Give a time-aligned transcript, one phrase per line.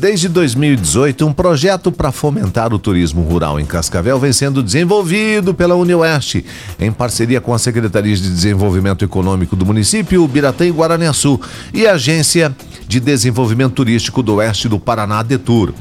[0.00, 5.74] Desde 2018, um projeto para fomentar o turismo rural em Cascavel vem sendo desenvolvido pela
[5.74, 6.44] UniOeste,
[6.78, 11.40] em parceria com a Secretaria de Desenvolvimento Econômico do município, Biratã e Guaraniaçu,
[11.74, 12.54] e a Agência
[12.86, 15.74] de Desenvolvimento Turístico do Oeste do Paraná, Detur.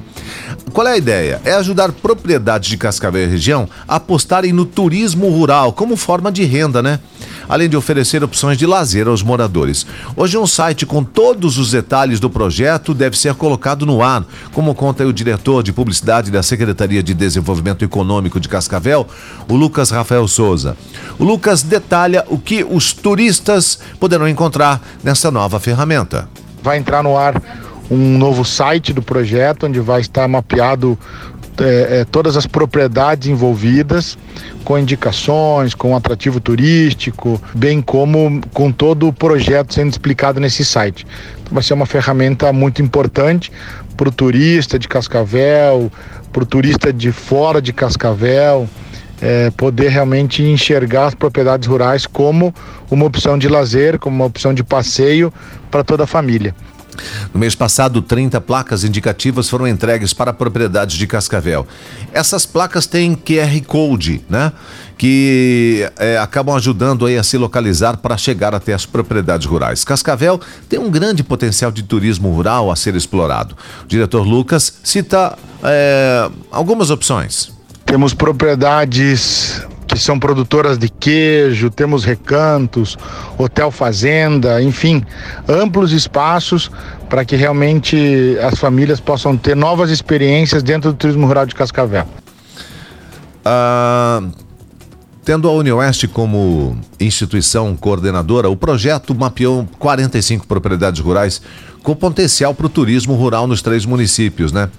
[0.74, 1.40] Qual é a ideia?
[1.46, 6.44] É ajudar propriedades de Cascavel e região a apostarem no turismo rural como forma de
[6.44, 7.00] renda, né?
[7.48, 9.86] Além de oferecer opções de lazer aos moradores.
[10.16, 14.76] Hoje, um site com todos os detalhes do projeto deve ser colocado no ar, como
[14.76, 19.08] conta o diretor de publicidade da Secretaria de Desenvolvimento Econômico de Cascavel,
[19.48, 20.78] o Lucas Rafael Souza.
[21.20, 26.30] O Lucas detalha o que os turistas poderão encontrar nessa nova ferramenta.
[26.62, 27.42] Vai entrar no ar
[27.90, 30.98] um novo site do projeto, onde vai estar mapeado
[31.60, 34.18] é, é, todas as propriedades envolvidas,
[34.64, 41.06] com indicações, com atrativo turístico, bem como com todo o projeto sendo explicado nesse site.
[41.42, 43.52] Então vai ser uma ferramenta muito importante
[43.96, 45.92] para o turista de Cascavel,
[46.32, 48.70] para o turista de fora de Cascavel.
[49.20, 52.54] É, poder realmente enxergar as propriedades rurais como
[52.92, 55.34] uma opção de lazer, como uma opção de passeio
[55.72, 56.54] para toda a família.
[57.34, 61.68] No mês passado, 30 placas indicativas foram entregues para propriedades de Cascavel.
[62.12, 64.52] Essas placas têm QR Code, né?
[64.98, 69.84] Que é, acabam ajudando aí a se localizar para chegar até as propriedades rurais.
[69.84, 73.56] Cascavel tem um grande potencial de turismo rural a ser explorado.
[73.84, 77.52] O diretor Lucas cita é, algumas opções.
[77.86, 82.98] Temos propriedades que são produtoras de queijo, temos recantos,
[83.38, 85.04] hotel fazenda, enfim,
[85.48, 86.70] amplos espaços
[87.10, 92.06] para que realmente as famílias possam ter novas experiências dentro do turismo rural de Cascavel.
[93.46, 94.22] Ah,
[95.24, 101.42] tendo a UniOeste como instituição coordenadora, o projeto mapeou 45 propriedades rurais
[101.82, 104.70] com potencial para o turismo rural nos três municípios, né?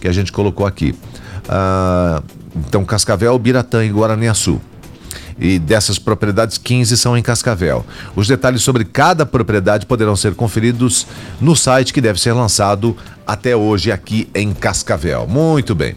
[0.00, 0.94] Que a gente colocou aqui.
[1.48, 2.22] Ah,
[2.66, 4.60] então, Cascavel, Biratã e Guaraniaçu.
[5.38, 7.86] E dessas propriedades, 15 são em Cascavel.
[8.16, 11.06] Os detalhes sobre cada propriedade poderão ser conferidos
[11.40, 15.26] no site que deve ser lançado até hoje aqui em Cascavel.
[15.28, 15.94] Muito bem.